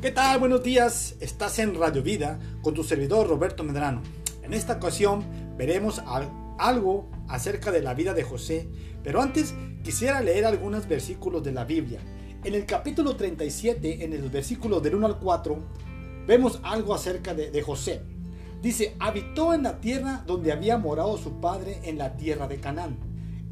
[0.00, 0.38] ¿Qué tal?
[0.38, 1.16] Buenos días.
[1.18, 4.00] Estás en Radio Vida con tu servidor Roberto Medrano.
[4.44, 5.24] En esta ocasión
[5.56, 6.00] veremos
[6.56, 8.68] algo acerca de la vida de José,
[9.02, 11.98] pero antes quisiera leer algunos versículos de la Biblia.
[12.44, 15.58] En el capítulo 37, en el versículo del 1 al 4,
[16.28, 18.00] vemos algo acerca de, José.
[18.62, 22.96] Dice, habitó en la tierra donde había morado su padre en la tierra de Canaán.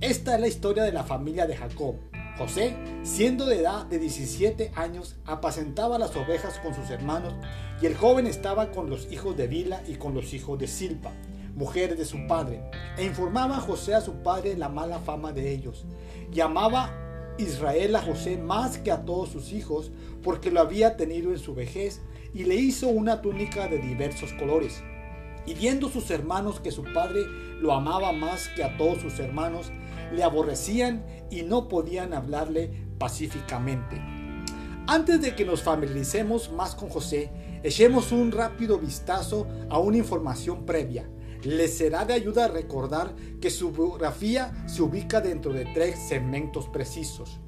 [0.00, 1.96] Esta es la historia de la familia de Jacob.
[2.38, 7.34] José, siendo de edad de 17 años, apacentaba las ovejas con sus hermanos
[7.80, 11.12] y el joven estaba con los hijos de Bila y con los hijos de Silpa,
[11.54, 12.62] mujeres de su padre,
[12.98, 15.86] e informaba José a su padre la mala fama de ellos.
[16.30, 16.92] Llamaba
[17.38, 19.90] Israel a José más que a todos sus hijos
[20.22, 22.02] porque lo había tenido en su vejez
[22.34, 24.82] y le hizo una túnica de diversos colores.
[25.46, 27.22] Y viendo sus hermanos que su padre
[27.60, 29.70] lo amaba más que a todos sus hermanos,
[30.12, 34.00] le aborrecían y no podían hablarle pacíficamente.
[34.88, 37.30] Antes de que nos familiaricemos más con José,
[37.64, 41.08] echemos un rápido vistazo a una información previa.
[41.42, 47.40] Les será de ayuda recordar que su biografía se ubica dentro de tres segmentos precisos.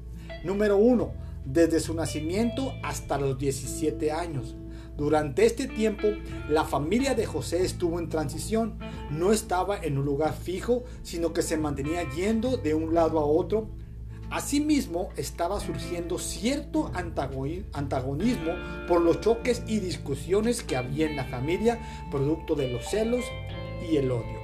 [0.43, 1.13] Número 1.
[1.45, 4.55] Desde su nacimiento hasta los 17 años.
[4.99, 6.09] Durante este tiempo,
[6.49, 8.77] la familia de José estuvo en transición.
[9.09, 13.23] No estaba en un lugar fijo, sino que se mantenía yendo de un lado a
[13.23, 13.69] otro.
[14.29, 18.51] Asimismo, estaba surgiendo cierto antagonismo
[18.89, 21.79] por los choques y discusiones que había en la familia,
[22.11, 23.23] producto de los celos
[23.89, 24.37] y el odio.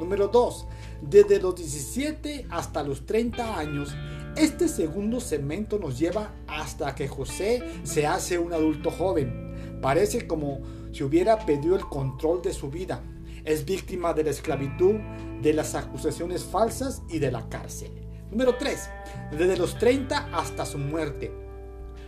[0.00, 0.66] Número 2.
[1.02, 3.94] Desde los 17 hasta los 30 años,
[4.36, 9.47] este segundo segmento nos lleva hasta que José se hace un adulto joven.
[9.80, 10.60] Parece como
[10.92, 13.02] si hubiera perdido el control de su vida.
[13.44, 14.96] Es víctima de la esclavitud,
[15.40, 17.92] de las acusaciones falsas y de la cárcel.
[18.30, 18.90] Número 3.
[19.32, 21.32] Desde los 30 hasta su muerte.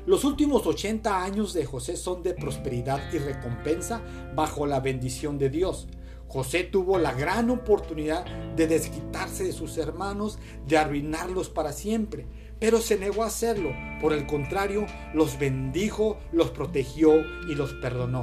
[0.06, 4.02] Los últimos 80 años de José son de prosperidad y recompensa
[4.34, 5.88] bajo la bendición de Dios.
[6.26, 8.24] José tuvo la gran oportunidad
[8.54, 12.26] de desquitarse de sus hermanos, de arruinarlos para siempre,
[12.60, 13.74] pero se negó a hacerlo.
[14.00, 18.22] Por el contrario, los bendijo, los protegió y los perdonó.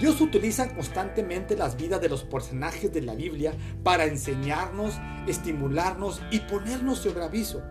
[0.00, 3.52] Dios utiliza constantemente las vidas de los personajes de la Biblia
[3.82, 7.62] para enseñarnos, estimularnos y ponernos sobre aviso.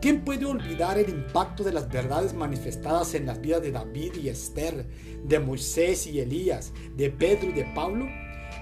[0.00, 4.28] ¿Quién puede olvidar el impacto de las verdades manifestadas en las vidas de David y
[4.28, 4.86] Esther,
[5.24, 8.06] de Moisés y Elías, de Pedro y de Pablo?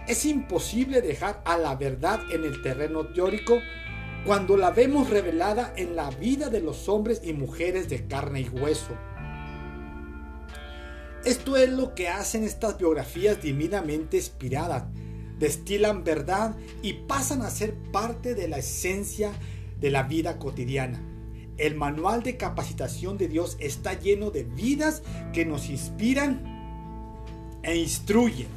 [0.08, 3.60] Es imposible dejar a la verdad en el terreno teórico
[4.24, 8.48] cuando la vemos revelada en la vida de los hombres y mujeres de carne y
[8.48, 8.96] hueso.
[11.24, 14.84] Esto es lo que hacen estas biografías divinamente inspiradas.
[15.38, 19.32] Destilan verdad y pasan a ser parte de la esencia
[19.80, 21.02] de la vida cotidiana.
[21.56, 25.02] El manual de capacitación de Dios está lleno de vidas
[25.32, 26.42] que nos inspiran
[27.62, 28.48] e instruyen.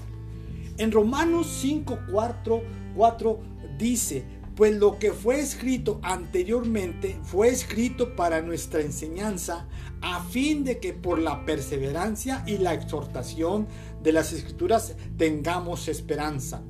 [0.78, 3.40] En Romanos 5, 4,
[3.78, 4.24] dice,
[4.58, 9.68] pues lo que fue escrito anteriormente fue escrito para nuestra enseñanza,
[10.02, 13.68] a fin de que por la perseverancia y la exhortación
[14.02, 16.64] de las escrituras tengamos esperanza.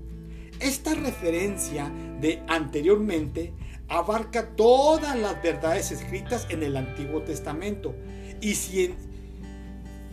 [0.59, 1.89] Esta referencia
[2.19, 3.53] de anteriormente
[3.87, 7.95] abarca todas las verdades escritas en el Antiguo Testamento.
[8.41, 8.93] Y si,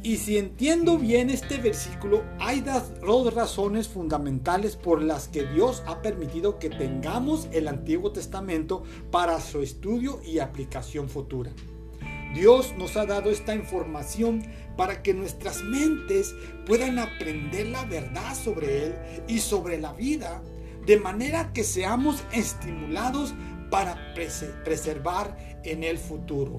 [0.04, 6.02] y si entiendo bien este versículo, hay dos razones fundamentales por las que Dios ha
[6.02, 11.52] permitido que tengamos el Antiguo Testamento para su estudio y aplicación futura.
[12.34, 14.42] Dios nos ha dado esta información
[14.76, 16.34] para que nuestras mentes
[16.66, 18.94] puedan aprender la verdad sobre Él
[19.26, 20.42] y sobre la vida,
[20.84, 23.32] de manera que seamos estimulados
[23.70, 25.34] para preservar
[25.64, 26.58] en el futuro.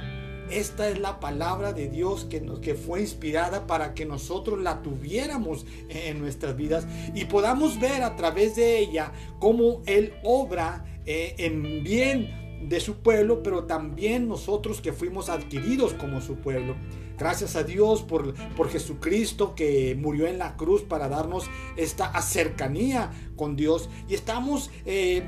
[0.50, 6.20] Esta es la palabra de Dios que, fue inspirada para que nosotros la tuviéramos en
[6.20, 12.46] nuestras vidas y podamos ver a través de ella cómo Él obra eh, en bien
[12.62, 16.76] de su pueblo, pero también nosotros que fuimos adquiridos como su pueblo.
[17.18, 21.46] Gracias a Dios por, por Jesucristo que murió en la cruz para darnos
[21.78, 23.90] esta cercanía con Dios.
[24.10, 25.24] Y estamos eh,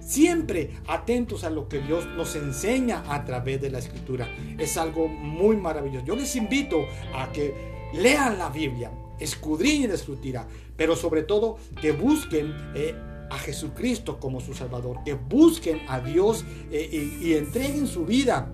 [0.00, 4.28] siempre atentos a lo que Dios nos enseña a través de la escritura.
[4.58, 6.04] Es algo muy maravilloso.
[6.06, 7.54] Yo les invito a que
[7.92, 12.94] lean la Biblia, escudriñen la escritura, pero sobre todo que busquen eh,
[13.30, 18.52] a Jesucristo como su Salvador, que busquen a Dios eh, y, entreguen su vida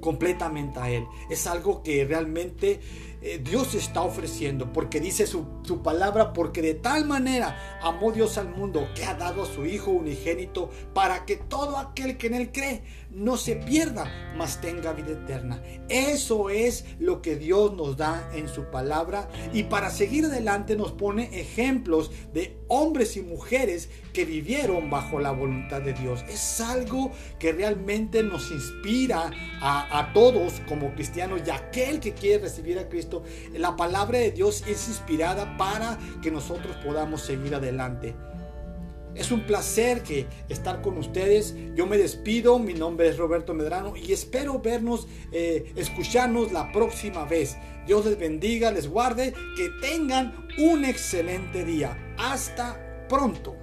[0.00, 1.04] completamente a Él.
[1.30, 2.80] Es algo que realmente
[3.22, 8.38] eh, Dios está ofreciendo, porque dice su, su, palabra, porque de tal manera amó Dios
[8.38, 12.34] al mundo que ha dado a su Hijo unigénito para que todo aquel que en
[12.34, 14.04] él cree no se pierda,
[14.36, 15.62] mas tenga vida eterna.
[15.88, 20.92] Eso es lo que Dios nos da en su palabra y para seguir adelante nos
[20.92, 26.24] pone ejemplos de hombres y mujeres que vivieron bajo la voluntad de Dios.
[26.28, 29.30] Es algo que realmente nos inspira
[29.60, 33.05] a, a todos como cristianos y aquel que quiere recibir a Cristo.
[33.52, 38.14] La palabra de Dios es inspirada para que nosotros podamos seguir adelante.
[39.16, 41.54] Es un placer que estar con ustedes.
[41.74, 42.58] Yo me despido.
[42.58, 47.56] Mi nombre es Roberto Medrano y espero vernos, eh, escucharnos la próxima vez.
[47.86, 52.14] Dios les bendiga, les guarde, que tengan un excelente día.
[52.18, 53.56] Hasta pronto.